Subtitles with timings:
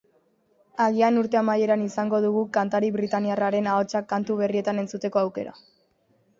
[0.85, 5.59] Agian urte amaieran izango dugu kantari britainiarraren ahotsa kantu berrietan entzuteko aukera.